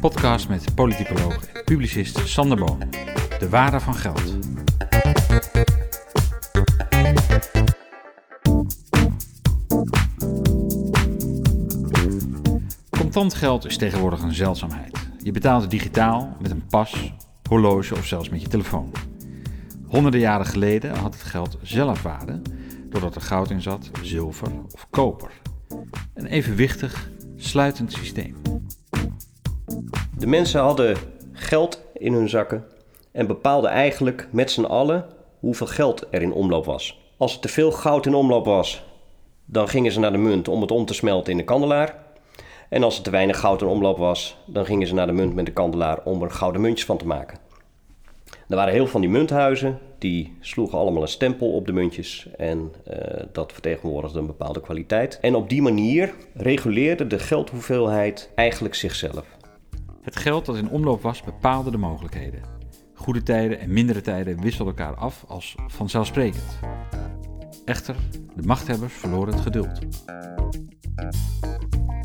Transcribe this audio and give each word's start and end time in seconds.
Podcast 0.00 0.48
met 0.48 0.74
politicoloog 0.74 1.46
en 1.46 1.64
publicist 1.64 2.28
Sander 2.28 2.58
Boon. 2.58 2.78
De 3.38 3.48
waarde 3.48 3.80
van 3.80 3.94
geld. 3.94 4.36
Contant 12.90 13.34
geld 13.34 13.64
is 13.64 13.76
tegenwoordig 13.76 14.22
een 14.22 14.34
zeldzaamheid. 14.34 14.98
Je 15.22 15.32
betaalt 15.32 15.70
digitaal, 15.70 16.36
met 16.40 16.50
een 16.50 16.66
pas, 16.66 17.12
horloge 17.48 17.94
of 17.94 18.06
zelfs 18.06 18.28
met 18.28 18.40
je 18.40 18.48
telefoon. 18.48 18.92
Honderden 19.86 20.20
jaren 20.20 20.46
geleden 20.46 20.96
had 20.96 21.14
het 21.14 21.22
geld 21.22 21.58
zelf 21.62 22.02
waarde, 22.02 22.42
doordat 22.90 23.14
er 23.14 23.20
goud 23.20 23.50
in 23.50 23.62
zat, 23.62 23.90
zilver 24.02 24.48
of 24.72 24.86
koper. 24.90 25.30
Een 26.14 26.26
evenwichtig, 26.26 27.10
sluitend 27.36 27.92
systeem. 27.92 28.36
De 30.18 30.26
mensen 30.26 30.60
hadden 30.60 30.96
geld 31.32 31.82
in 31.92 32.12
hun 32.12 32.28
zakken 32.28 32.64
en 33.12 33.26
bepaalden 33.26 33.70
eigenlijk 33.70 34.28
met 34.30 34.50
z'n 34.50 34.64
allen 34.64 35.06
hoeveel 35.40 35.66
geld 35.66 36.06
er 36.10 36.22
in 36.22 36.32
omloop 36.32 36.64
was. 36.64 37.00
Als 37.16 37.34
er 37.34 37.40
te 37.40 37.48
veel 37.48 37.72
goud 37.72 38.06
in 38.06 38.14
omloop 38.14 38.44
was, 38.44 38.84
dan 39.44 39.68
gingen 39.68 39.92
ze 39.92 40.00
naar 40.00 40.12
de 40.12 40.18
munt 40.18 40.48
om 40.48 40.60
het 40.60 40.70
om 40.70 40.84
te 40.84 40.94
smelten 40.94 41.32
in 41.32 41.38
de 41.38 41.44
kandelaar. 41.44 42.02
En 42.68 42.82
als 42.82 42.96
er 42.96 43.02
te 43.02 43.10
weinig 43.10 43.40
goud 43.40 43.60
in 43.62 43.68
omloop 43.68 43.98
was, 43.98 44.36
dan 44.46 44.64
gingen 44.64 44.86
ze 44.86 44.94
naar 44.94 45.06
de 45.06 45.12
munt 45.12 45.34
met 45.34 45.46
de 45.46 45.52
kandelaar 45.52 46.00
om 46.04 46.22
er 46.22 46.30
gouden 46.30 46.60
muntjes 46.60 46.86
van 46.86 46.96
te 46.96 47.06
maken. 47.06 47.38
Er 48.48 48.56
waren 48.56 48.72
heel 48.72 48.82
veel 48.82 48.90
van 48.90 49.00
die 49.00 49.10
munthuizen, 49.10 49.78
die 49.98 50.36
sloegen 50.40 50.78
allemaal 50.78 51.02
een 51.02 51.08
stempel 51.08 51.52
op 51.52 51.66
de 51.66 51.72
muntjes 51.72 52.28
en 52.36 52.72
eh, 52.84 53.24
dat 53.32 53.52
vertegenwoordigde 53.52 54.18
een 54.18 54.26
bepaalde 54.26 54.60
kwaliteit. 54.60 55.18
En 55.20 55.34
op 55.34 55.48
die 55.48 55.62
manier 55.62 56.14
reguleerde 56.34 57.06
de 57.06 57.18
geldhoeveelheid 57.18 58.30
eigenlijk 58.34 58.74
zichzelf. 58.74 59.24
Het 60.02 60.16
geld 60.16 60.46
dat 60.46 60.56
in 60.56 60.68
omloop 60.68 61.02
was 61.02 61.22
bepaalde 61.22 61.70
de 61.70 61.76
mogelijkheden. 61.76 62.40
Goede 62.94 63.22
tijden 63.22 63.58
en 63.60 63.72
mindere 63.72 64.00
tijden 64.00 64.40
wisselden 64.40 64.76
elkaar 64.76 64.94
af 64.94 65.24
als 65.28 65.54
vanzelfsprekend. 65.66 66.58
Echter, 67.64 67.96
de 68.36 68.42
machthebbers 68.42 68.92
verloren 68.94 69.32
het 69.34 69.42
geduld. 69.42 69.78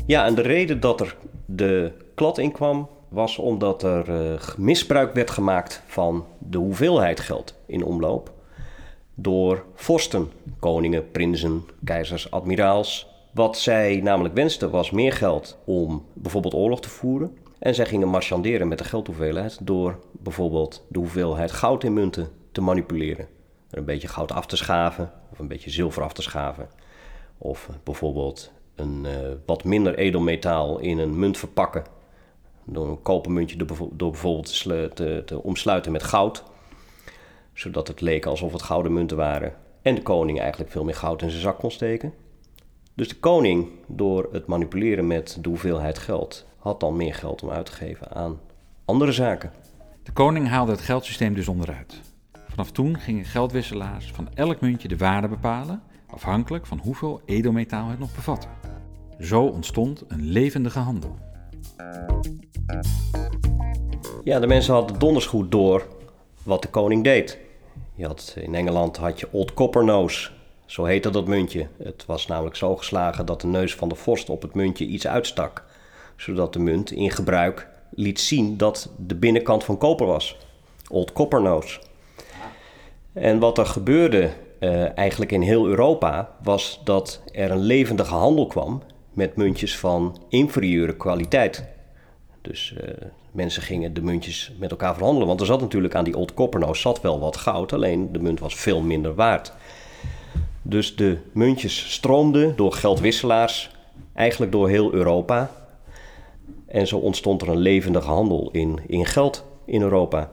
Ja, 0.06 0.26
en 0.26 0.34
de 0.34 0.42
reden 0.42 0.80
dat 0.80 1.00
er 1.00 1.16
de 1.46 1.92
klad 2.14 2.38
in 2.38 2.52
kwam, 2.52 2.88
was 3.10 3.38
omdat 3.38 3.82
er 3.82 4.08
uh, 4.08 4.38
misbruik 4.56 5.14
werd 5.14 5.30
gemaakt 5.30 5.82
van 5.86 6.26
de 6.38 6.58
hoeveelheid 6.58 7.20
geld 7.20 7.54
in 7.66 7.84
omloop. 7.84 8.32
Door 9.14 9.64
vorsten, 9.74 10.30
koningen, 10.58 11.10
prinsen, 11.10 11.64
keizers, 11.84 12.30
admiraals. 12.30 13.08
Wat 13.32 13.58
zij 13.58 14.00
namelijk 14.02 14.34
wensten 14.34 14.70
was 14.70 14.90
meer 14.90 15.12
geld 15.12 15.58
om 15.64 16.04
bijvoorbeeld 16.12 16.54
oorlog 16.54 16.80
te 16.80 16.88
voeren. 16.88 17.36
En 17.58 17.74
zij 17.74 17.86
gingen 17.86 18.08
marchanderen 18.08 18.68
met 18.68 18.78
de 18.78 18.84
geldhoeveelheid 18.84 19.58
door 19.62 19.98
bijvoorbeeld 20.12 20.84
de 20.88 20.98
hoeveelheid 20.98 21.52
goud 21.52 21.84
in 21.84 21.92
munten 21.92 22.28
te 22.52 22.60
manipuleren. 22.60 23.26
Er 23.70 23.78
een 23.78 23.84
beetje 23.84 24.08
goud 24.08 24.32
af 24.32 24.46
te 24.46 24.56
schaven 24.56 25.12
of 25.32 25.38
een 25.38 25.48
beetje 25.48 25.70
zilver 25.70 26.02
af 26.02 26.12
te 26.12 26.22
schaven. 26.22 26.68
Of 27.38 27.68
bijvoorbeeld 27.84 28.52
een 28.74 29.04
uh, 29.04 29.10
wat 29.46 29.64
minder 29.64 29.98
edelmetaal 29.98 30.78
in 30.78 30.98
een 30.98 31.18
munt 31.18 31.38
verpakken. 31.38 31.84
Door 32.64 32.88
een 32.88 33.02
kopermuntje 33.02 33.56
door 33.92 34.10
bijvoorbeeld 34.10 34.62
te, 34.94 35.22
te 35.26 35.42
omsluiten 35.42 35.92
met 35.92 36.02
goud. 36.02 36.44
Zodat 37.52 37.88
het 37.88 38.00
leek 38.00 38.26
alsof 38.26 38.52
het 38.52 38.62
gouden 38.62 38.92
munten 38.92 39.16
waren. 39.16 39.54
En 39.82 39.94
de 39.94 40.02
koning 40.02 40.40
eigenlijk 40.40 40.70
veel 40.70 40.84
meer 40.84 40.94
goud 40.94 41.22
in 41.22 41.30
zijn 41.30 41.42
zak 41.42 41.58
kon 41.58 41.70
steken. 41.70 42.12
Dus 42.94 43.08
de 43.08 43.18
koning, 43.18 43.68
door 43.86 44.28
het 44.32 44.46
manipuleren 44.46 45.06
met 45.06 45.38
de 45.40 45.48
hoeveelheid 45.48 45.98
geld, 45.98 46.46
had 46.58 46.80
dan 46.80 46.96
meer 46.96 47.14
geld 47.14 47.42
om 47.42 47.50
uit 47.50 47.66
te 47.66 47.72
geven 47.72 48.10
aan 48.10 48.40
andere 48.84 49.12
zaken. 49.12 49.52
De 50.02 50.12
koning 50.12 50.48
haalde 50.48 50.72
het 50.72 50.80
geldsysteem 50.80 51.34
dus 51.34 51.48
onderuit. 51.48 52.00
Vanaf 52.48 52.70
toen 52.70 52.98
gingen 52.98 53.24
geldwisselaars 53.24 54.10
van 54.10 54.28
elk 54.34 54.60
muntje 54.60 54.88
de 54.88 54.96
waarde 54.96 55.28
bepalen, 55.28 55.82
afhankelijk 56.06 56.66
van 56.66 56.78
hoeveel 56.78 57.20
edelmetaal 57.24 57.88
het 57.88 57.98
nog 57.98 58.14
bevatte. 58.14 58.48
Zo 59.18 59.42
ontstond 59.42 60.04
een 60.08 60.24
levendige 60.24 60.78
handel. 60.78 61.18
Ja, 64.24 64.38
de 64.38 64.46
mensen 64.46 64.74
hadden 64.74 64.98
donders 64.98 65.26
goed 65.26 65.50
door 65.50 65.86
wat 66.42 66.62
de 66.62 66.68
koning 66.68 67.04
deed. 67.04 67.38
Je 67.94 68.06
had, 68.06 68.36
in 68.40 68.54
Engeland 68.54 68.96
had 68.96 69.20
je 69.20 69.28
Old 69.30 69.54
Copper 69.54 69.84
Nose, 69.84 70.30
zo 70.66 70.84
heette 70.84 71.10
dat 71.10 71.26
muntje. 71.26 71.66
Het 71.82 72.06
was 72.06 72.26
namelijk 72.26 72.56
zo 72.56 72.76
geslagen 72.76 73.26
dat 73.26 73.40
de 73.40 73.46
neus 73.46 73.74
van 73.74 73.88
de 73.88 73.94
vorst 73.94 74.30
op 74.30 74.42
het 74.42 74.54
muntje 74.54 74.86
iets 74.86 75.06
uitstak, 75.06 75.64
zodat 76.16 76.52
de 76.52 76.58
munt 76.58 76.90
in 76.90 77.10
gebruik 77.10 77.68
liet 77.90 78.20
zien 78.20 78.56
dat 78.56 78.90
de 79.06 79.14
binnenkant 79.14 79.64
van 79.64 79.78
koper 79.78 80.06
was. 80.06 80.36
Old 80.88 81.12
Copper 81.12 81.42
Nose. 81.42 81.80
En 83.12 83.38
wat 83.38 83.58
er 83.58 83.66
gebeurde 83.66 84.30
uh, 84.60 84.98
eigenlijk 84.98 85.32
in 85.32 85.42
heel 85.42 85.66
Europa 85.66 86.36
was 86.42 86.80
dat 86.84 87.22
er 87.32 87.50
een 87.50 87.60
levendige 87.60 88.14
handel 88.14 88.46
kwam 88.46 88.82
met 89.12 89.36
muntjes 89.36 89.78
van 89.78 90.22
inferieure 90.28 90.96
kwaliteit. 90.96 91.64
Dus 92.50 92.74
uh, 92.82 92.90
mensen 93.30 93.62
gingen 93.62 93.94
de 93.94 94.02
muntjes 94.02 94.52
met 94.58 94.70
elkaar 94.70 94.94
verhandelen. 94.94 95.28
Want 95.28 95.40
er 95.40 95.46
zat 95.46 95.60
natuurlijk 95.60 95.94
aan 95.94 96.04
die 96.04 96.16
Old 96.16 96.34
Coppernoos 96.34 96.80
zat 96.80 97.00
wel 97.00 97.20
wat 97.20 97.36
goud, 97.36 97.72
alleen 97.72 98.12
de 98.12 98.18
munt 98.18 98.40
was 98.40 98.54
veel 98.54 98.80
minder 98.80 99.14
waard. 99.14 99.52
Dus 100.62 100.96
de 100.96 101.18
muntjes 101.32 101.92
stroomden 101.92 102.56
door 102.56 102.72
geldwisselaars, 102.72 103.70
eigenlijk 104.14 104.52
door 104.52 104.68
heel 104.68 104.92
Europa. 104.92 105.50
En 106.66 106.86
zo 106.86 106.96
ontstond 106.96 107.42
er 107.42 107.48
een 107.48 107.58
levendige 107.58 108.08
handel 108.08 108.50
in, 108.52 108.80
in 108.86 109.06
geld 109.06 109.44
in 109.64 109.82
Europa. 109.82 110.30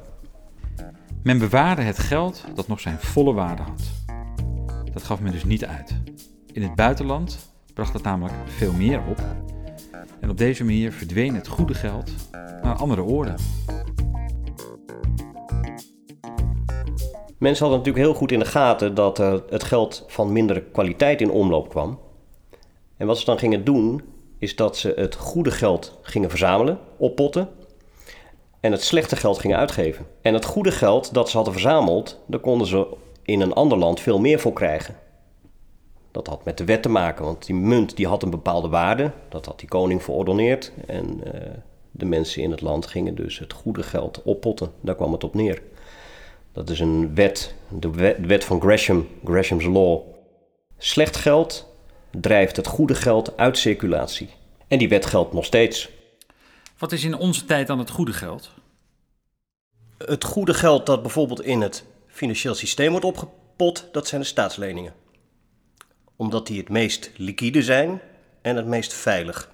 Men 1.23 1.39
bewaarde 1.39 1.81
het 1.81 1.99
geld 1.99 2.43
dat 2.55 2.67
nog 2.67 2.79
zijn 2.79 2.99
volle 2.99 3.33
waarde 3.33 3.61
had. 3.61 3.81
Dat 4.93 5.03
gaf 5.03 5.19
men 5.19 5.31
dus 5.31 5.43
niet 5.43 5.65
uit. 5.65 5.95
In 6.51 6.61
het 6.61 6.75
buitenland 6.75 7.51
bracht 7.73 7.93
het 7.93 8.03
namelijk 8.03 8.35
veel 8.45 8.73
meer 8.73 9.01
op. 9.09 9.21
En 10.21 10.29
op 10.29 10.37
deze 10.37 10.63
manier 10.63 10.91
verdween 10.91 11.35
het 11.35 11.47
goede 11.47 11.73
geld 11.73 12.11
naar 12.61 12.75
andere 12.75 13.03
oorden. 13.03 13.35
Mensen 17.37 17.65
hadden 17.65 17.77
natuurlijk 17.77 18.05
heel 18.05 18.19
goed 18.19 18.31
in 18.31 18.39
de 18.39 18.45
gaten 18.45 18.95
dat 18.95 19.19
er 19.19 19.43
het 19.49 19.63
geld 19.63 20.05
van 20.07 20.31
mindere 20.31 20.61
kwaliteit 20.61 21.21
in 21.21 21.31
omloop 21.31 21.69
kwam. 21.69 21.99
En 22.97 23.07
wat 23.07 23.17
ze 23.17 23.25
dan 23.25 23.37
gingen 23.37 23.63
doen, 23.63 24.01
is 24.37 24.55
dat 24.55 24.77
ze 24.77 24.93
het 24.95 25.15
goede 25.15 25.51
geld 25.51 25.99
gingen 26.01 26.29
verzamelen, 26.29 26.79
oppotten. 26.97 27.49
En 28.59 28.71
het 28.71 28.83
slechte 28.83 29.15
geld 29.15 29.39
gingen 29.39 29.57
uitgeven. 29.57 30.05
En 30.21 30.33
het 30.33 30.45
goede 30.45 30.71
geld 30.71 31.13
dat 31.13 31.29
ze 31.29 31.35
hadden 31.35 31.53
verzameld, 31.53 32.19
daar 32.27 32.39
konden 32.39 32.67
ze 32.67 32.87
in 33.23 33.41
een 33.41 33.53
ander 33.53 33.77
land 33.77 33.99
veel 33.99 34.19
meer 34.19 34.39
voor 34.39 34.53
krijgen. 34.53 34.95
Dat 36.17 36.27
had 36.27 36.45
met 36.45 36.57
de 36.57 36.65
wet 36.65 36.81
te 36.81 36.89
maken, 36.89 37.25
want 37.25 37.45
die 37.45 37.55
munt 37.55 37.95
die 37.95 38.07
had 38.07 38.23
een 38.23 38.29
bepaalde 38.29 38.67
waarde. 38.67 39.11
Dat 39.29 39.45
had 39.45 39.59
die 39.59 39.67
koning 39.67 40.03
verordoneerd. 40.03 40.71
En 40.87 41.21
uh, 41.25 41.41
de 41.91 42.05
mensen 42.05 42.41
in 42.41 42.51
het 42.51 42.61
land 42.61 42.87
gingen 42.87 43.15
dus 43.15 43.39
het 43.39 43.53
goede 43.53 43.83
geld 43.83 44.21
oppotten. 44.23 44.71
Daar 44.81 44.95
kwam 44.95 45.11
het 45.11 45.23
op 45.23 45.33
neer. 45.33 45.61
Dat 46.51 46.69
is 46.69 46.79
een 46.79 47.15
wet, 47.15 47.55
de 47.69 47.91
wet, 47.91 48.21
de 48.21 48.27
wet 48.27 48.43
van 48.43 48.61
Gresham, 48.61 49.07
Gresham's 49.23 49.65
Law. 49.65 50.01
Slecht 50.77 51.17
geld 51.17 51.67
drijft 52.11 52.55
het 52.55 52.67
goede 52.67 52.95
geld 52.95 53.37
uit 53.37 53.57
circulatie. 53.57 54.29
En 54.67 54.77
die 54.77 54.89
wet 54.89 55.05
geldt 55.05 55.33
nog 55.33 55.45
steeds. 55.45 55.89
Wat 56.77 56.91
is 56.91 57.03
in 57.03 57.17
onze 57.17 57.45
tijd 57.45 57.67
dan 57.67 57.79
het 57.79 57.89
goede 57.89 58.13
geld? 58.13 58.51
Het 59.97 60.23
goede 60.23 60.53
geld 60.53 60.85
dat 60.85 61.01
bijvoorbeeld 61.01 61.41
in 61.41 61.61
het 61.61 61.85
financieel 62.07 62.55
systeem 62.55 62.91
wordt 62.91 63.05
opgepot, 63.05 63.89
dat 63.91 64.07
zijn 64.07 64.21
de 64.21 64.27
staatsleningen 64.27 65.05
omdat 66.17 66.47
die 66.47 66.59
het 66.59 66.69
meest 66.69 67.11
liquide 67.15 67.61
zijn 67.61 68.01
en 68.41 68.55
het 68.55 68.65
meest 68.65 68.93
veilig. 68.93 69.49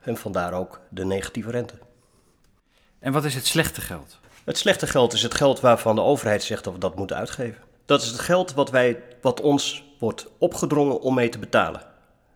En 0.00 0.16
vandaar 0.16 0.52
ook 0.52 0.80
de 0.88 1.04
negatieve 1.04 1.50
rente. 1.50 1.74
En 2.98 3.12
wat 3.12 3.24
is 3.24 3.34
het 3.34 3.46
slechte 3.46 3.80
geld? 3.80 4.18
Het 4.44 4.58
slechte 4.58 4.86
geld 4.86 5.12
is 5.12 5.22
het 5.22 5.34
geld 5.34 5.60
waarvan 5.60 5.94
de 5.94 6.00
overheid 6.00 6.42
zegt 6.42 6.64
dat 6.64 6.72
we 6.72 6.78
dat 6.78 6.96
moeten 6.96 7.16
uitgeven. 7.16 7.62
Dat 7.84 8.02
is 8.02 8.08
het 8.08 8.20
geld 8.20 8.54
wat, 8.54 8.70
wij, 8.70 9.02
wat 9.20 9.40
ons 9.40 9.84
wordt 9.98 10.26
opgedrongen 10.38 11.00
om 11.00 11.14
mee 11.14 11.28
te 11.28 11.38
betalen. 11.38 11.82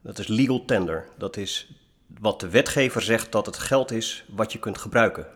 Dat 0.03 0.19
is 0.19 0.27
legal 0.27 0.65
tender. 0.65 1.09
Dat 1.19 1.37
is 1.37 1.73
wat 2.19 2.41
de 2.41 2.49
wetgever 2.49 3.03
zegt 3.03 3.33
dat 3.33 3.47
het 3.47 3.59
geld 3.59 3.91
is 3.91 4.25
wat 4.29 4.53
je 4.53 4.59
kunt 4.59 4.79
gebruiken. 4.79 5.27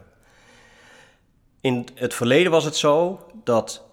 In 1.61 1.89
het 1.95 2.15
verleden 2.15 2.53
was 2.53 2.65
het 2.65 2.77
zo 2.77 3.27
dat 3.45 3.85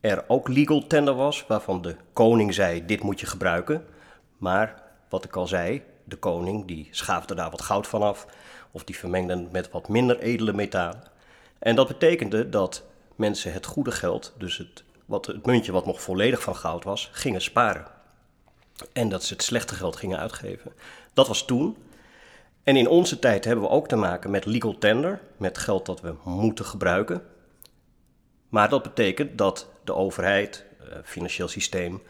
er 0.00 0.24
ook 0.26 0.48
legal 0.48 0.86
tender 0.86 1.14
was, 1.14 1.46
waarvan 1.46 1.82
de 1.82 1.96
koning 2.12 2.54
zei: 2.54 2.86
dit 2.86 3.02
moet 3.02 3.20
je 3.20 3.26
gebruiken. 3.26 3.84
Maar 4.38 4.82
wat 5.08 5.24
ik 5.24 5.36
al 5.36 5.46
zei, 5.46 5.82
de 6.04 6.16
koning 6.16 6.66
die 6.66 6.88
schaafde 6.90 7.34
daar 7.34 7.50
wat 7.50 7.62
goud 7.62 7.86
van 7.86 8.02
af, 8.02 8.26
of 8.70 8.84
die 8.84 8.96
vermengde 8.96 9.36
het 9.36 9.52
met 9.52 9.70
wat 9.70 9.88
minder 9.88 10.18
edele 10.18 10.52
metalen. 10.52 11.02
En 11.58 11.76
dat 11.76 11.88
betekende 11.88 12.48
dat 12.48 12.82
mensen 13.16 13.52
het 13.52 13.66
goede 13.66 13.92
geld, 13.92 14.34
dus 14.38 14.56
het, 14.56 14.84
wat, 15.06 15.26
het 15.26 15.46
muntje 15.46 15.72
wat 15.72 15.86
nog 15.86 16.02
volledig 16.02 16.42
van 16.42 16.56
goud 16.56 16.84
was, 16.84 17.08
gingen 17.12 17.42
sparen. 17.42 17.86
En 18.92 19.08
dat 19.08 19.24
ze 19.24 19.32
het 19.32 19.42
slechte 19.42 19.74
geld 19.74 19.96
gingen 19.96 20.18
uitgeven. 20.18 20.72
Dat 21.14 21.28
was 21.28 21.44
toen. 21.44 21.76
En 22.64 22.76
in 22.76 22.88
onze 22.88 23.18
tijd 23.18 23.44
hebben 23.44 23.64
we 23.64 23.70
ook 23.70 23.88
te 23.88 23.96
maken 23.96 24.30
met 24.30 24.44
legal 24.44 24.78
tender, 24.78 25.20
met 25.36 25.58
geld 25.58 25.86
dat 25.86 26.00
we 26.00 26.14
moeten 26.24 26.64
gebruiken. 26.64 27.22
Maar 28.50 28.68
dat 28.68 28.82
betekent 28.82 29.38
dat 29.38 29.68
de 29.84 29.94
overheid, 29.94 30.64
het 30.78 30.88
eh, 30.88 30.98
financieel 31.04 31.48
systeem, 31.48 32.02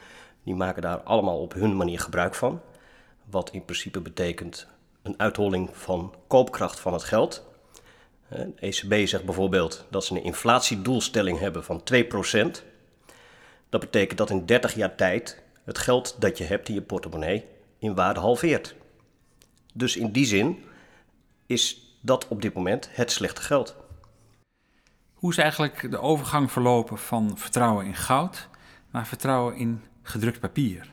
die 0.43 0.55
maken 0.55 0.83
daar 0.83 1.01
allemaal 1.01 1.41
op 1.41 1.53
hun 1.53 1.77
manier 1.77 2.01
gebruik 2.01 2.35
van. 2.35 2.61
Wat 3.25 3.51
in 3.51 3.65
principe 3.65 4.01
betekent 4.01 4.67
een 5.03 5.15
uitholling 5.17 5.71
van 5.73 6.15
koopkracht 6.27 6.81
van 6.81 6.93
het 6.93 7.05
geld. 7.05 7.49
De 8.29 8.53
ECB 8.57 9.07
zegt 9.07 9.25
bijvoorbeeld 9.25 9.87
dat 9.91 10.05
ze 10.05 10.15
een 10.15 10.25
inflatiedoelstelling 10.25 11.39
hebben 11.39 11.65
van 11.65 11.83
2%. 11.83 12.63
Dat 13.69 13.81
betekent 13.81 14.19
dat 14.19 14.31
in 14.31 14.47
30 14.47 14.75
jaar 14.75 14.95
tijd 14.95 15.43
het 15.65 15.79
geld 15.79 16.17
dat 16.19 16.39
je 16.39 16.45
hebt 16.45 16.69
in 16.69 16.75
je 16.75 16.83
portemonnee 16.83 17.45
in 17.79 17.95
waarde 17.95 18.21
halveert. 18.21 18.75
Dus 19.75 19.97
in 19.97 20.13
die 20.13 20.27
zin 20.27 20.65
is 21.47 21.95
dat 22.01 22.29
op 22.29 22.43
dit 22.43 22.55
moment 22.55 22.89
het 22.93 23.11
slechte 23.13 23.43
geld. 23.43 23.77
Hoe 25.21 25.31
is 25.31 25.39
eigenlijk 25.39 25.91
de 25.91 25.99
overgang 25.99 26.53
verlopen 26.53 26.99
van 26.99 27.39
vertrouwen 27.39 27.87
in 27.87 27.95
goud 27.95 28.49
naar 28.91 29.07
vertrouwen 29.07 29.57
in 29.57 29.83
gedrukt 30.03 30.41
papier? 30.41 30.93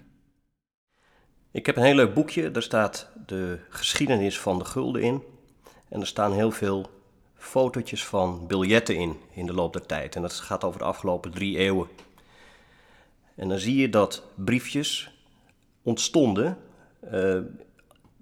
Ik 1.52 1.66
heb 1.66 1.78
een 1.78 1.84
heel 1.84 1.96
leuk 1.96 2.14
boekje, 2.14 2.52
daar 2.52 2.62
staat 2.62 3.10
de 3.26 3.60
geschiedenis 3.70 4.40
van 4.40 4.60
de 4.60 4.66
gulden 4.66 5.02
in. 5.02 5.24
En 5.90 6.00
er 6.00 6.08
staan 6.08 6.34
heel 6.34 6.52
veel 6.52 6.90
fotootjes 7.36 8.06
van 8.06 8.48
biljetten 8.48 8.96
in, 8.96 9.18
in 9.32 9.46
de 9.46 9.54
loop 9.54 9.74
der 9.74 9.86
tijd. 9.86 10.16
En 10.16 10.22
dat 10.22 10.34
gaat 10.34 10.64
over 10.64 10.80
de 10.80 10.86
afgelopen 10.86 11.32
drie 11.32 11.58
eeuwen. 11.58 11.88
En 13.36 13.50
dan 13.50 13.60
zie 13.60 13.76
je 13.76 13.90
dat 13.90 14.24
briefjes 14.36 15.12
ontstonden. 15.82 16.58
Uh, 17.14 17.40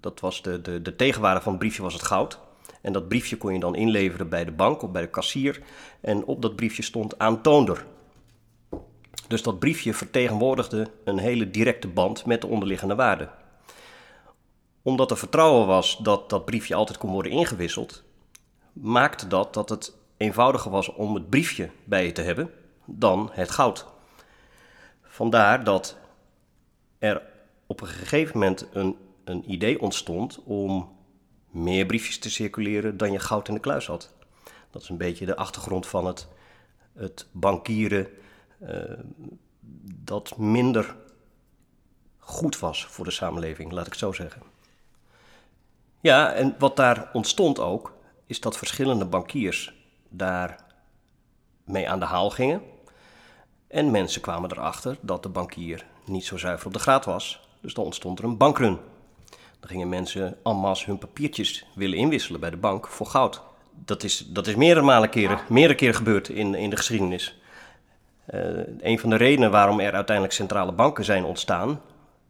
dat 0.00 0.20
was 0.20 0.42
de, 0.42 0.62
de, 0.62 0.82
de 0.82 0.96
tegenwaarde 0.96 1.40
van 1.40 1.52
het 1.52 1.60
briefje 1.60 1.82
was 1.82 1.92
het 1.92 2.02
goud. 2.02 2.38
En 2.86 2.92
dat 2.92 3.08
briefje 3.08 3.36
kon 3.36 3.52
je 3.52 3.60
dan 3.60 3.74
inleveren 3.74 4.28
bij 4.28 4.44
de 4.44 4.50
bank 4.50 4.82
of 4.82 4.90
bij 4.90 5.02
de 5.02 5.08
kassier. 5.08 5.62
En 6.00 6.24
op 6.24 6.42
dat 6.42 6.56
briefje 6.56 6.82
stond 6.82 7.18
aantoonder. 7.18 7.86
Dus 9.28 9.42
dat 9.42 9.58
briefje 9.58 9.94
vertegenwoordigde 9.94 10.90
een 11.04 11.18
hele 11.18 11.50
directe 11.50 11.88
band 11.88 12.26
met 12.26 12.40
de 12.40 12.46
onderliggende 12.46 12.94
waarde. 12.94 13.28
Omdat 14.82 15.10
er 15.10 15.16
vertrouwen 15.16 15.66
was 15.66 15.96
dat 15.96 16.30
dat 16.30 16.44
briefje 16.44 16.74
altijd 16.74 16.98
kon 16.98 17.10
worden 17.10 17.32
ingewisseld, 17.32 18.02
maakte 18.72 19.26
dat 19.26 19.54
dat 19.54 19.68
het 19.68 19.96
eenvoudiger 20.16 20.70
was 20.70 20.92
om 20.92 21.14
het 21.14 21.30
briefje 21.30 21.70
bij 21.84 22.04
je 22.04 22.12
te 22.12 22.22
hebben 22.22 22.50
dan 22.84 23.30
het 23.32 23.50
goud. 23.50 23.86
Vandaar 25.02 25.64
dat 25.64 25.96
er 26.98 27.22
op 27.66 27.80
een 27.80 27.86
gegeven 27.86 28.38
moment 28.38 28.66
een, 28.72 28.96
een 29.24 29.50
idee 29.50 29.80
ontstond 29.80 30.40
om 30.44 30.95
meer 31.56 31.86
briefjes 31.86 32.18
te 32.18 32.30
circuleren 32.30 32.96
dan 32.96 33.12
je 33.12 33.18
goud 33.18 33.48
in 33.48 33.54
de 33.54 33.60
kluis 33.60 33.86
had. 33.86 34.14
Dat 34.70 34.82
is 34.82 34.88
een 34.88 34.96
beetje 34.96 35.26
de 35.26 35.36
achtergrond 35.36 35.86
van 35.86 36.06
het, 36.06 36.28
het 36.92 37.26
bankieren 37.32 38.08
uh, 38.62 38.92
dat 40.04 40.36
minder 40.36 40.96
goed 42.18 42.58
was 42.58 42.86
voor 42.86 43.04
de 43.04 43.10
samenleving, 43.10 43.72
laat 43.72 43.86
ik 43.86 43.92
het 43.92 44.00
zo 44.00 44.12
zeggen. 44.12 44.42
Ja, 46.00 46.32
en 46.32 46.54
wat 46.58 46.76
daar 46.76 47.10
ontstond 47.12 47.58
ook, 47.58 47.92
is 48.26 48.40
dat 48.40 48.56
verschillende 48.56 49.04
bankiers 49.04 49.74
daar 50.08 50.64
mee 51.64 51.90
aan 51.90 51.98
de 52.00 52.04
haal 52.04 52.30
gingen. 52.30 52.62
En 53.68 53.90
mensen 53.90 54.20
kwamen 54.20 54.50
erachter 54.50 54.98
dat 55.00 55.22
de 55.22 55.28
bankier 55.28 55.86
niet 56.04 56.24
zo 56.24 56.36
zuiver 56.36 56.66
op 56.66 56.72
de 56.72 56.78
graad 56.78 57.04
was. 57.04 57.48
Dus 57.60 57.74
dan 57.74 57.84
ontstond 57.84 58.18
er 58.18 58.24
een 58.24 58.36
bankrun. 58.36 58.78
Dan 59.60 59.68
gingen 59.68 59.88
mensen 59.88 60.36
en 60.42 60.56
masse 60.56 60.86
hun 60.86 60.98
papiertjes 60.98 61.66
willen 61.74 61.98
inwisselen 61.98 62.40
bij 62.40 62.50
de 62.50 62.56
bank 62.56 62.86
voor 62.86 63.06
goud. 63.06 63.42
Dat 63.84 64.02
is, 64.02 64.26
dat 64.28 64.46
is 64.46 64.54
meerdere 64.54 64.86
malen 64.86 65.10
keren, 65.10 65.38
meerdere 65.48 65.74
keren 65.74 65.94
gebeurd 65.94 66.28
in, 66.28 66.54
in 66.54 66.70
de 66.70 66.76
geschiedenis. 66.76 67.38
Uh, 68.34 68.40
een 68.78 68.98
van 68.98 69.10
de 69.10 69.16
redenen 69.16 69.50
waarom 69.50 69.80
er 69.80 69.92
uiteindelijk 69.92 70.36
centrale 70.36 70.72
banken 70.72 71.04
zijn 71.04 71.24
ontstaan, 71.24 71.80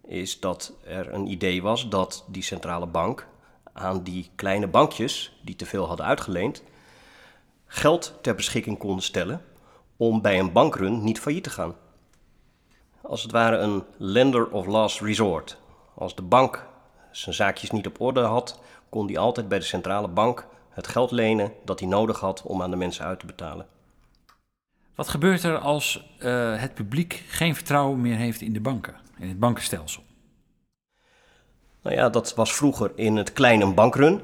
is 0.05 0.41
dat 0.41 0.73
er 0.85 1.15
een 1.15 1.27
idee 1.27 1.63
was 1.63 1.89
dat 1.89 2.25
die 2.29 2.43
centrale 2.43 2.87
bank 2.87 3.27
aan 3.73 4.03
die 4.03 4.31
kleine 4.35 4.67
bankjes, 4.67 5.39
die 5.43 5.57
te 5.57 5.67
veel 5.67 5.87
hadden 5.87 6.07
uitgeleend, 6.07 6.63
geld 7.67 8.19
ter 8.23 8.35
beschikking 8.35 8.79
konden 8.79 9.03
stellen 9.05 9.43
om 9.97 10.23
bij 10.23 10.39
een 10.39 10.53
bankrun 10.53 11.05
niet 11.05 11.21
failliet 11.21 11.45
te 11.45 11.51
gaan. 11.51 11.75
Als 13.01 13.23
het 13.23 13.33
ware 13.33 13.57
een 13.57 13.85
lender 13.97 14.51
of 14.51 14.67
last 14.67 15.01
resort. 15.01 15.59
Als 15.95 16.15
de 16.15 16.23
bank 16.23 16.67
zijn 17.19 17.35
zaakjes 17.35 17.71
niet 17.71 17.87
op 17.87 18.01
orde 18.01 18.21
had, 18.21 18.61
kon 18.89 19.07
hij 19.07 19.19
altijd 19.19 19.49
bij 19.49 19.59
de 19.59 19.65
centrale 19.65 20.09
bank 20.09 20.47
het 20.71 20.87
geld 20.87 21.11
lenen 21.11 21.53
dat 21.65 21.81
hij 21.81 21.89
nodig 21.89 22.21
had 22.21 22.43
om 22.43 22.63
aan 22.63 22.71
de 22.71 22.77
mensen 22.77 23.05
uit 23.05 23.21
te 23.21 23.27
betalen. 23.27 23.67
Wat 24.95 25.09
gebeurt 25.09 25.43
er 25.43 25.59
als 25.59 26.11
uh, 26.19 26.61
het 26.61 26.75
publiek 26.75 27.25
geen 27.29 27.55
vertrouwen 27.55 28.01
meer 28.01 28.17
heeft 28.17 28.41
in 28.41 28.53
de 28.53 28.61
banken, 28.61 28.95
in 29.19 29.29
het 29.29 29.39
bankenstelsel? 29.39 30.03
Nou 31.83 31.97
ja, 31.97 32.09
dat 32.09 32.35
was 32.35 32.55
vroeger 32.55 32.93
in 32.95 33.17
het 33.17 33.33
kleine 33.33 33.65
een 33.65 33.75
bankrun. 33.75 34.21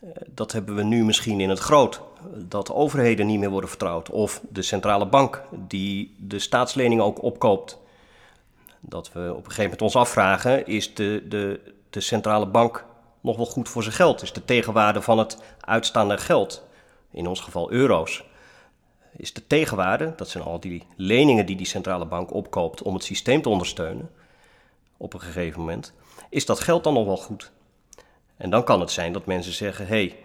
Eh, 0.00 0.08
dat 0.26 0.52
hebben 0.52 0.74
we 0.74 0.82
nu 0.82 1.04
misschien 1.04 1.40
in 1.40 1.48
het 1.48 1.58
groot. 1.58 2.00
Dat 2.34 2.72
overheden 2.72 3.26
niet 3.26 3.38
meer 3.38 3.50
worden 3.50 3.68
vertrouwd. 3.70 4.10
Of 4.10 4.40
de 4.48 4.62
centrale 4.62 5.06
bank 5.06 5.42
die 5.50 6.14
de 6.18 6.38
staatsleningen 6.38 7.04
ook 7.04 7.22
opkoopt. 7.22 7.78
Dat 8.84 9.12
we 9.12 9.20
op 9.30 9.36
een 9.36 9.44
gegeven 9.44 9.62
moment 9.62 9.82
ons 9.82 9.96
afvragen: 9.96 10.66
is 10.66 10.94
de, 10.94 11.24
de, 11.28 11.74
de 11.90 12.00
centrale 12.00 12.46
bank 12.46 12.84
nog 13.20 13.36
wel 13.36 13.46
goed 13.46 13.68
voor 13.68 13.82
zijn 13.82 13.94
geld? 13.94 14.22
Is 14.22 14.32
de 14.32 14.44
tegenwaarde 14.44 15.02
van 15.02 15.18
het 15.18 15.42
uitstaande 15.60 16.18
geld, 16.18 16.66
in 17.10 17.26
ons 17.26 17.40
geval 17.40 17.70
euro's, 17.70 18.24
is 19.16 19.32
de 19.32 19.46
tegenwaarde, 19.46 20.12
dat 20.16 20.28
zijn 20.28 20.44
al 20.44 20.60
die 20.60 20.86
leningen 20.96 21.46
die 21.46 21.56
die 21.56 21.66
centrale 21.66 22.06
bank 22.06 22.32
opkoopt 22.32 22.82
om 22.82 22.94
het 22.94 23.04
systeem 23.04 23.42
te 23.42 23.48
ondersteunen, 23.48 24.10
op 24.96 25.14
een 25.14 25.20
gegeven 25.20 25.60
moment, 25.60 25.92
is 26.28 26.46
dat 26.46 26.60
geld 26.60 26.84
dan 26.84 26.94
nog 26.94 27.06
wel 27.06 27.16
goed? 27.16 27.52
En 28.36 28.50
dan 28.50 28.64
kan 28.64 28.80
het 28.80 28.90
zijn 28.90 29.12
dat 29.12 29.26
mensen 29.26 29.52
zeggen: 29.52 29.86
hé, 29.86 29.94
hey, 29.94 30.16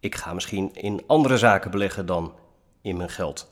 ik 0.00 0.14
ga 0.14 0.32
misschien 0.34 0.74
in 0.74 1.02
andere 1.06 1.38
zaken 1.38 1.70
beleggen 1.70 2.06
dan 2.06 2.34
in 2.82 2.96
mijn 2.96 3.10
geld. 3.10 3.50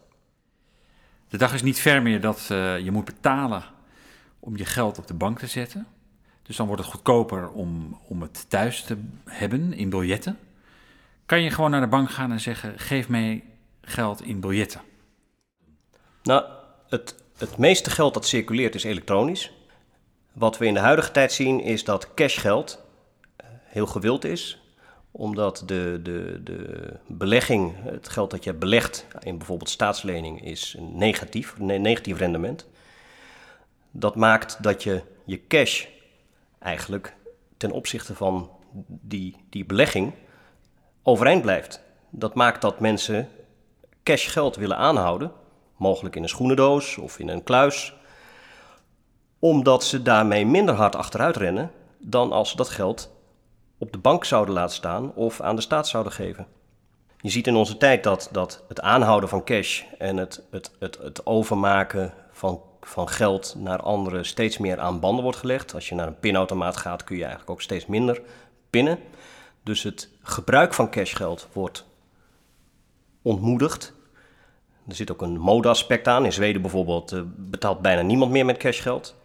De 1.28 1.36
dag 1.38 1.54
is 1.54 1.62
niet 1.62 1.80
ver 1.80 2.02
meer 2.02 2.20
dat 2.20 2.48
uh, 2.52 2.78
je 2.78 2.90
moet 2.90 3.04
betalen 3.04 3.64
om 4.38 4.56
je 4.56 4.64
geld 4.64 4.98
op 4.98 5.06
de 5.06 5.14
bank 5.14 5.38
te 5.38 5.46
zetten. 5.46 5.86
Dus 6.42 6.56
dan 6.56 6.66
wordt 6.66 6.82
het 6.82 6.90
goedkoper 6.90 7.50
om, 7.50 7.98
om 8.08 8.22
het 8.22 8.50
thuis 8.50 8.82
te 8.82 8.98
hebben 9.24 9.72
in 9.72 9.90
biljetten. 9.90 10.38
Kan 11.26 11.42
je 11.42 11.50
gewoon 11.50 11.70
naar 11.70 11.80
de 11.80 11.86
bank 11.86 12.10
gaan 12.10 12.32
en 12.32 12.40
zeggen: 12.40 12.78
geef 12.78 13.08
mij 13.08 13.44
geld 13.80 14.22
in 14.22 14.40
biljetten? 14.40 14.80
Nou, 16.22 16.44
het, 16.88 17.14
het 17.36 17.56
meeste 17.56 17.90
geld 17.90 18.14
dat 18.14 18.26
circuleert 18.26 18.74
is 18.74 18.84
elektronisch. 18.84 19.52
Wat 20.32 20.58
we 20.58 20.66
in 20.66 20.74
de 20.74 20.80
huidige 20.80 21.10
tijd 21.10 21.32
zien 21.32 21.60
is 21.60 21.84
dat 21.84 22.14
cashgeld 22.14 22.84
eh, 23.36 23.46
heel 23.64 23.86
gewild 23.86 24.24
is 24.24 24.62
omdat 25.10 25.62
de, 25.66 26.00
de, 26.02 26.40
de 26.44 26.92
belegging, 27.06 27.74
het 27.82 28.08
geld 28.08 28.30
dat 28.30 28.44
je 28.44 28.54
belegt 28.54 29.06
in 29.20 29.38
bijvoorbeeld 29.38 29.70
staatslening, 29.70 30.44
is 30.44 30.76
negatief, 30.78 31.58
negatief 31.58 32.18
rendement. 32.18 32.66
Dat 33.90 34.16
maakt 34.16 34.62
dat 34.62 34.82
je 34.82 35.02
je 35.24 35.46
cash 35.46 35.86
eigenlijk 36.58 37.16
ten 37.56 37.70
opzichte 37.70 38.14
van 38.14 38.50
die, 38.86 39.36
die 39.50 39.64
belegging 39.64 40.12
overeind 41.02 41.42
blijft. 41.42 41.82
Dat 42.10 42.34
maakt 42.34 42.60
dat 42.60 42.80
mensen 42.80 43.28
cashgeld 44.02 44.56
willen 44.56 44.76
aanhouden, 44.76 45.32
mogelijk 45.76 46.16
in 46.16 46.22
een 46.22 46.28
schoenendoos 46.28 46.96
of 46.96 47.18
in 47.18 47.28
een 47.28 47.42
kluis, 47.42 47.94
omdat 49.38 49.84
ze 49.84 50.02
daarmee 50.02 50.46
minder 50.46 50.74
hard 50.74 50.96
achteruit 50.96 51.36
rennen 51.36 51.70
dan 51.98 52.32
als 52.32 52.50
ze 52.50 52.56
dat 52.56 52.68
geld 52.68 53.10
op 53.78 53.92
de 53.92 53.98
bank 53.98 54.24
zouden 54.24 54.54
laten 54.54 54.76
staan 54.76 55.14
of 55.14 55.40
aan 55.40 55.56
de 55.56 55.62
staat 55.62 55.88
zouden 55.88 56.12
geven. 56.12 56.46
Je 57.20 57.30
ziet 57.30 57.46
in 57.46 57.56
onze 57.56 57.76
tijd 57.76 58.02
dat, 58.02 58.28
dat 58.32 58.64
het 58.68 58.80
aanhouden 58.80 59.28
van 59.28 59.44
cash 59.44 59.82
en 59.98 60.16
het, 60.16 60.42
het, 60.50 60.70
het, 60.78 60.98
het 60.98 61.26
overmaken 61.26 62.14
van, 62.32 62.62
van 62.80 63.08
geld 63.08 63.54
naar 63.58 63.80
anderen 63.80 64.24
steeds 64.24 64.58
meer 64.58 64.78
aan 64.80 65.00
banden 65.00 65.22
wordt 65.22 65.38
gelegd. 65.38 65.74
Als 65.74 65.88
je 65.88 65.94
naar 65.94 66.06
een 66.06 66.18
pinautomaat 66.18 66.76
gaat, 66.76 67.04
kun 67.04 67.16
je 67.16 67.22
eigenlijk 67.22 67.50
ook 67.50 67.62
steeds 67.62 67.86
minder 67.86 68.22
pinnen. 68.70 68.98
Dus 69.62 69.82
het 69.82 70.08
gebruik 70.22 70.74
van 70.74 70.90
cashgeld 70.90 71.48
wordt 71.52 71.86
ontmoedigd. 73.22 73.92
Er 74.88 74.94
zit 74.94 75.12
ook 75.12 75.22
een 75.22 75.38
modeaspect 75.38 76.08
aan. 76.08 76.24
In 76.24 76.32
Zweden 76.32 76.62
bijvoorbeeld 76.62 77.12
uh, 77.12 77.20
betaalt 77.24 77.80
bijna 77.80 78.02
niemand 78.02 78.30
meer 78.30 78.44
met 78.44 78.56
cashgeld. 78.56 79.16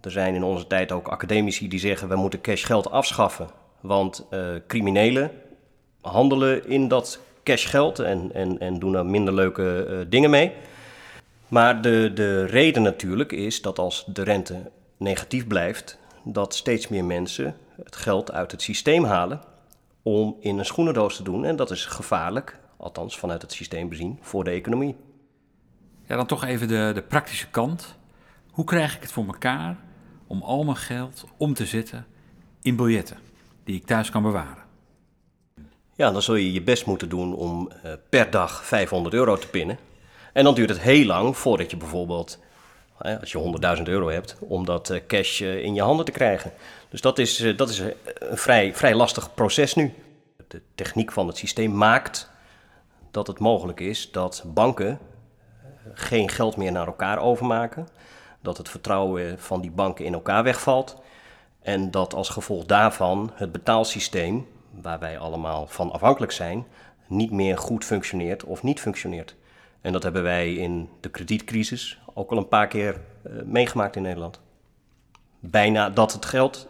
Er 0.00 0.10
zijn 0.10 0.34
in 0.34 0.44
onze 0.44 0.66
tijd 0.66 0.92
ook 0.92 1.08
academici 1.08 1.68
die 1.68 1.78
zeggen 1.78 2.08
we 2.08 2.16
moeten 2.16 2.40
cashgeld 2.40 2.90
afschaffen. 2.90 3.48
Want 3.80 4.26
uh, 4.30 4.54
criminelen 4.66 5.30
handelen 6.00 6.68
in 6.68 6.88
dat 6.88 7.20
cashgeld 7.42 7.98
en, 7.98 8.30
en, 8.34 8.58
en 8.58 8.78
doen 8.78 8.94
er 8.94 9.06
minder 9.06 9.34
leuke 9.34 9.86
uh, 9.88 9.98
dingen 10.08 10.30
mee. 10.30 10.52
Maar 11.48 11.82
de, 11.82 12.10
de 12.14 12.44
reden 12.44 12.82
natuurlijk 12.82 13.32
is 13.32 13.62
dat 13.62 13.78
als 13.78 14.04
de 14.06 14.22
rente 14.22 14.70
negatief 14.96 15.46
blijft, 15.46 15.98
dat 16.24 16.54
steeds 16.54 16.88
meer 16.88 17.04
mensen 17.04 17.56
het 17.84 17.96
geld 17.96 18.32
uit 18.32 18.50
het 18.50 18.62
systeem 18.62 19.04
halen 19.04 19.40
om 20.02 20.36
in 20.40 20.58
een 20.58 20.64
schoenendoos 20.64 21.16
te 21.16 21.22
doen. 21.22 21.44
En 21.44 21.56
dat 21.56 21.70
is 21.70 21.84
gevaarlijk, 21.84 22.58
althans 22.76 23.18
vanuit 23.18 23.42
het 23.42 23.52
systeem 23.52 23.88
bezien, 23.88 24.18
voor 24.20 24.44
de 24.44 24.50
economie. 24.50 24.96
Ja, 26.06 26.16
dan 26.16 26.26
toch 26.26 26.44
even 26.44 26.68
de, 26.68 26.90
de 26.94 27.02
praktische 27.02 27.50
kant. 27.50 27.94
Hoe 28.50 28.64
krijg 28.64 28.96
ik 28.96 29.02
het 29.02 29.12
voor 29.12 29.26
elkaar 29.26 29.76
om 30.26 30.42
al 30.42 30.64
mijn 30.64 30.76
geld 30.76 31.24
om 31.36 31.54
te 31.54 31.66
zetten 31.66 32.06
in 32.62 32.76
biljetten 32.76 33.16
die 33.64 33.76
ik 33.76 33.86
thuis 33.86 34.10
kan 34.10 34.22
bewaren? 34.22 34.64
Ja, 35.94 36.10
dan 36.10 36.22
zul 36.22 36.34
je 36.34 36.52
je 36.52 36.62
best 36.62 36.86
moeten 36.86 37.08
doen 37.08 37.34
om 37.34 37.70
uh, 37.84 37.92
per 38.08 38.30
dag 38.30 38.64
500 38.64 39.14
euro 39.14 39.36
te 39.36 39.48
pinnen. 39.48 39.78
En 40.36 40.44
dan 40.44 40.54
duurt 40.54 40.68
het 40.68 40.80
heel 40.80 41.04
lang 41.04 41.36
voordat 41.36 41.70
je 41.70 41.76
bijvoorbeeld, 41.76 42.38
als 42.98 43.32
je 43.32 43.76
100.000 43.78 43.82
euro 43.82 44.08
hebt, 44.08 44.36
om 44.40 44.64
dat 44.64 44.90
uh, 44.90 45.00
cash 45.06 45.40
uh, 45.40 45.64
in 45.64 45.74
je 45.74 45.82
handen 45.82 46.04
te 46.04 46.10
krijgen. 46.10 46.52
Dus 46.88 47.00
dat 47.00 47.18
is, 47.18 47.56
dat 47.56 47.68
is 47.68 47.78
een 47.78 47.94
vrij, 48.36 48.74
vrij 48.74 48.94
lastig 48.94 49.34
proces 49.34 49.74
nu. 49.74 49.94
De 50.48 50.62
techniek 50.74 51.12
van 51.12 51.26
het 51.26 51.36
systeem 51.36 51.76
maakt 51.76 52.30
dat 53.10 53.26
het 53.26 53.38
mogelijk 53.38 53.80
is 53.80 54.10
dat 54.10 54.42
banken 54.46 54.98
geen 55.92 56.28
geld 56.28 56.56
meer 56.56 56.72
naar 56.72 56.86
elkaar 56.86 57.18
overmaken. 57.18 57.88
Dat 58.40 58.56
het 58.56 58.68
vertrouwen 58.68 59.38
van 59.38 59.60
die 59.60 59.70
banken 59.70 60.04
in 60.04 60.12
elkaar 60.12 60.42
wegvalt. 60.42 60.96
En 61.60 61.90
dat 61.90 62.14
als 62.14 62.28
gevolg 62.28 62.64
daarvan 62.64 63.30
het 63.34 63.52
betaalsysteem, 63.52 64.46
waar 64.70 64.98
wij 64.98 65.18
allemaal 65.18 65.66
van 65.66 65.92
afhankelijk 65.92 66.32
zijn, 66.32 66.66
niet 67.06 67.30
meer 67.30 67.58
goed 67.58 67.84
functioneert 67.84 68.44
of 68.44 68.62
niet 68.62 68.80
functioneert. 68.80 69.34
En 69.86 69.92
dat 69.92 70.02
hebben 70.02 70.22
wij 70.22 70.54
in 70.54 70.88
de 71.00 71.08
kredietcrisis 71.08 71.98
ook 72.14 72.30
al 72.30 72.36
een 72.36 72.48
paar 72.48 72.66
keer 72.68 73.00
uh, 73.26 73.42
meegemaakt 73.42 73.96
in 73.96 74.02
Nederland. 74.02 74.40
Bijna 75.40 75.90
dat 75.90 76.12
het 76.12 76.24
geld, 76.24 76.68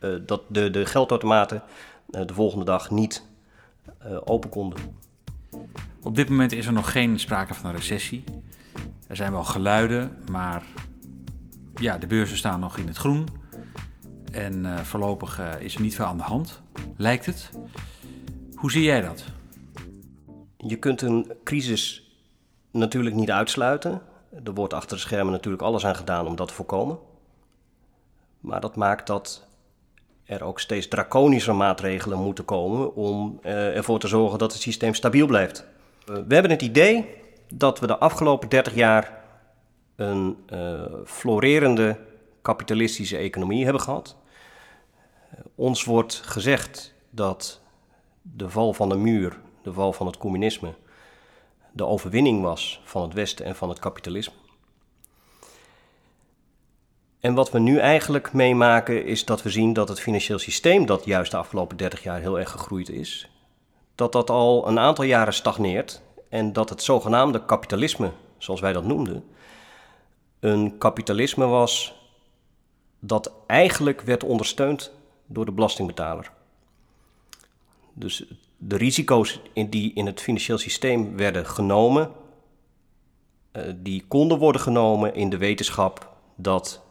uh, 0.00 0.16
dat 0.26 0.42
de, 0.48 0.70
de 0.70 0.86
geldautomaten 0.86 1.62
uh, 2.10 2.26
de 2.26 2.34
volgende 2.34 2.64
dag 2.64 2.90
niet 2.90 3.24
open 4.24 4.50
konden. 4.50 4.78
Op 6.02 6.16
dit 6.16 6.28
moment 6.28 6.52
is 6.52 6.66
er 6.66 6.72
nog 6.72 6.92
geen 6.92 7.18
sprake 7.20 7.54
van 7.54 7.70
een 7.70 7.76
recessie. 7.76 8.24
Er 9.06 9.16
zijn 9.16 9.32
wel 9.32 9.44
geluiden, 9.44 10.16
maar 10.30 10.62
ja, 11.74 11.98
de 11.98 12.06
beurzen 12.06 12.36
staan 12.36 12.60
nog 12.60 12.78
in 12.78 12.86
het 12.86 12.96
groen. 12.96 13.28
En 14.32 14.84
voorlopig 14.86 15.40
is 15.58 15.74
er 15.74 15.80
niet 15.80 15.94
veel 15.94 16.04
aan 16.04 16.16
de 16.16 16.22
hand, 16.22 16.62
lijkt 16.96 17.26
het. 17.26 17.50
Hoe 18.54 18.70
zie 18.70 18.82
jij 18.82 19.00
dat? 19.00 19.24
Je 20.56 20.76
kunt 20.76 21.02
een 21.02 21.32
crisis 21.44 22.05
natuurlijk 22.76 23.14
niet 23.14 23.30
uitsluiten. 23.30 24.02
Er 24.44 24.54
wordt 24.54 24.74
achter 24.74 24.96
de 24.96 25.02
schermen 25.02 25.32
natuurlijk 25.32 25.62
alles 25.62 25.86
aan 25.86 25.96
gedaan 25.96 26.26
om 26.26 26.36
dat 26.36 26.48
te 26.48 26.54
voorkomen. 26.54 26.98
Maar 28.40 28.60
dat 28.60 28.76
maakt 28.76 29.06
dat 29.06 29.46
er 30.24 30.44
ook 30.44 30.60
steeds 30.60 30.88
draconische 30.88 31.52
maatregelen 31.52 32.18
moeten 32.18 32.44
komen 32.44 32.94
om 32.94 33.40
uh, 33.42 33.76
ervoor 33.76 33.98
te 33.98 34.08
zorgen 34.08 34.38
dat 34.38 34.52
het 34.52 34.60
systeem 34.60 34.94
stabiel 34.94 35.26
blijft. 35.26 35.64
we 36.04 36.34
hebben 36.34 36.50
het 36.50 36.62
idee 36.62 37.06
dat 37.54 37.80
we 37.80 37.86
de 37.86 37.98
afgelopen 37.98 38.48
30 38.48 38.74
jaar 38.74 39.24
een 39.96 40.36
uh, 40.52 40.82
florerende 41.04 41.98
kapitalistische 42.42 43.16
economie 43.16 43.64
hebben 43.64 43.82
gehad. 43.82 44.16
Ons 45.54 45.84
wordt 45.84 46.14
gezegd 46.14 46.94
dat 47.10 47.60
de 48.22 48.48
val 48.48 48.72
van 48.72 48.88
de 48.88 48.96
muur, 48.96 49.38
de 49.62 49.72
val 49.72 49.92
van 49.92 50.06
het 50.06 50.16
communisme, 50.16 50.74
de 51.76 51.86
overwinning 51.86 52.42
was 52.42 52.80
van 52.84 53.02
het 53.02 53.12
Westen 53.12 53.44
en 53.44 53.56
van 53.56 53.68
het 53.68 53.78
kapitalisme. 53.78 54.34
En 57.20 57.34
wat 57.34 57.50
we 57.50 57.58
nu 57.58 57.78
eigenlijk 57.78 58.32
meemaken 58.32 59.04
is 59.04 59.24
dat 59.24 59.42
we 59.42 59.50
zien 59.50 59.72
dat 59.72 59.88
het 59.88 60.00
financieel 60.00 60.38
systeem, 60.38 60.86
dat 60.86 61.04
juist 61.04 61.30
de 61.30 61.36
afgelopen 61.36 61.76
30 61.76 62.02
jaar 62.02 62.20
heel 62.20 62.38
erg 62.38 62.50
gegroeid 62.50 62.88
is, 62.88 63.30
dat 63.94 64.12
dat 64.12 64.30
al 64.30 64.68
een 64.68 64.78
aantal 64.78 65.04
jaren 65.04 65.34
stagneert 65.34 66.02
en 66.28 66.52
dat 66.52 66.68
het 66.68 66.82
zogenaamde 66.82 67.44
kapitalisme, 67.44 68.12
zoals 68.38 68.60
wij 68.60 68.72
dat 68.72 68.84
noemden, 68.84 69.24
een 70.40 70.78
kapitalisme 70.78 71.46
was 71.46 71.94
dat 73.00 73.32
eigenlijk 73.46 74.00
werd 74.00 74.24
ondersteund 74.24 74.92
door 75.26 75.44
de 75.44 75.52
belastingbetaler. 75.52 76.30
Dus 77.92 78.24
de 78.56 78.76
risico's 78.76 79.40
die 79.68 79.92
in 79.94 80.06
het 80.06 80.20
financieel 80.20 80.58
systeem 80.58 81.16
werden 81.16 81.46
genomen, 81.46 82.10
uh, 83.52 83.62
die 83.76 84.04
konden 84.08 84.38
worden 84.38 84.60
genomen 84.60 85.14
in 85.14 85.30
de 85.30 85.38
wetenschap 85.38 86.14
dat 86.36 86.82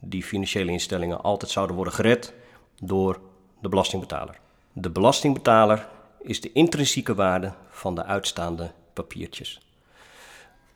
die 0.00 0.22
financiële 0.22 0.70
instellingen 0.70 1.22
altijd 1.22 1.50
zouden 1.50 1.76
worden 1.76 1.94
gered 1.94 2.34
door 2.82 3.20
de 3.60 3.68
belastingbetaler. 3.68 4.38
De 4.72 4.90
belastingbetaler 4.90 5.88
is 6.22 6.40
de 6.40 6.52
intrinsieke 6.52 7.14
waarde 7.14 7.52
van 7.68 7.94
de 7.94 8.04
uitstaande 8.04 8.72
papiertjes. 8.92 9.60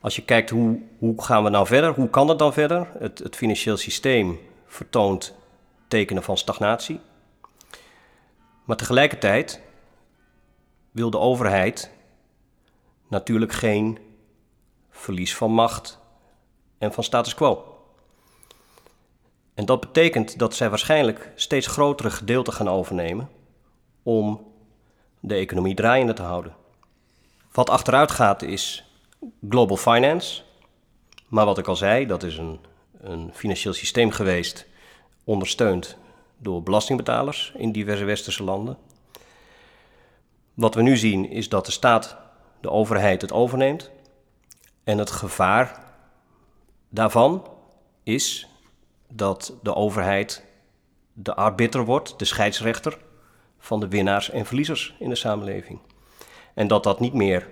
Als 0.01 0.17
je 0.17 0.25
kijkt 0.25 0.51
hoe, 0.51 0.81
hoe 0.99 1.23
gaan 1.23 1.45
we 1.45 1.51
nou 1.51 1.67
verder, 1.67 1.95
hoe 1.95 2.11
kan 2.11 2.29
het 2.29 2.39
dan 2.39 2.53
verder? 2.53 2.89
Het, 2.99 3.19
het 3.19 3.37
financieel 3.37 3.77
systeem 3.77 4.39
vertoont 4.67 5.35
tekenen 5.89 6.23
van 6.23 6.37
stagnatie. 6.37 7.01
Maar 8.65 8.77
tegelijkertijd 8.77 9.61
wil 10.91 11.11
de 11.11 11.19
overheid 11.19 11.91
natuurlijk 13.09 13.53
geen 13.53 13.99
verlies 14.91 15.37
van 15.37 15.51
macht 15.51 15.99
en 16.79 16.93
van 16.93 17.05
status 17.05 17.35
quo. 17.35 17.77
En 19.55 19.65
dat 19.65 19.81
betekent 19.81 20.39
dat 20.39 20.55
zij 20.55 20.69
waarschijnlijk 20.69 21.33
steeds 21.35 21.67
grotere 21.67 22.11
gedeelten 22.11 22.53
gaan 22.53 22.69
overnemen 22.69 23.31
om 24.03 24.47
de 25.21 25.35
economie 25.35 25.75
draaiende 25.75 26.13
te 26.13 26.23
houden. 26.23 26.55
Wat 27.53 27.71
achteruit 27.71 28.11
gaat 28.11 28.43
is 28.43 28.85
global 29.49 29.77
finance. 29.77 30.43
Maar 31.29 31.45
wat 31.45 31.59
ik 31.59 31.69
al 31.69 31.77
zei, 31.77 32.07
dat 32.07 32.23
is 32.23 32.37
een, 32.37 32.61
een 33.01 33.31
financieel 33.35 33.75
systeem 33.75 34.11
geweest, 34.11 34.67
ondersteund 35.25 35.97
door 36.39 36.63
belastingbetalers 36.63 37.53
in 37.57 37.73
diverse 37.73 38.05
westerse 38.05 38.45
landen. 38.45 38.79
Wat 40.59 40.75
we 40.75 40.83
nu 40.83 40.97
zien 40.97 41.31
is 41.31 41.49
dat 41.49 41.67
de 41.67 41.73
staat, 41.73 42.17
de 42.61 42.71
overheid 42.71 43.21
het 43.21 43.33
overneemt. 43.33 43.91
En 44.85 44.99
het 44.99 45.11
gevaar 45.11 45.85
daarvan 46.89 47.47
is 48.03 48.49
dat 49.13 49.55
de 49.63 49.75
overheid 49.75 50.45
de 51.13 51.35
arbiter 51.35 51.85
wordt, 51.85 52.19
de 52.19 52.25
scheidsrechter 52.25 52.99
van 53.59 53.81
de 53.81 53.89
winnaars 53.89 54.31
en 54.31 54.47
verliezers 54.47 54.97
in 54.99 55.09
de 55.09 55.15
samenleving. 55.15 55.79
En 56.55 56.67
dat 56.67 56.83
dat 56.83 57.01
niet 57.01 57.15
meer 57.15 57.49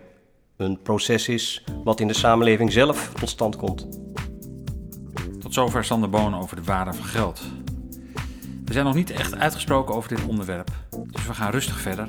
een 0.57 0.83
proces 0.83 1.29
is 1.29 1.65
wat 1.85 2.01
in 2.01 2.09
de 2.09 2.15
samenleving 2.15 2.73
zelf 2.73 3.13
tot 3.15 3.29
stand 3.29 3.57
komt. 3.57 3.89
Tot 5.41 5.55
zover 5.55 5.85
Sander 5.85 6.11
Boon 6.11 6.37
over 6.37 6.57
de 6.57 6.63
waarde 6.63 6.93
van 6.93 7.05
geld. 7.05 7.41
We 8.65 8.73
zijn 8.73 8.85
nog 8.85 8.95
niet 8.95 9.11
echt 9.11 9.35
uitgesproken 9.35 9.95
over 9.95 10.09
dit 10.09 10.27
onderwerp, 10.27 10.71
dus 11.11 11.27
we 11.27 11.35
gaan 11.35 11.51
rustig 11.51 11.81
verder. 11.81 12.09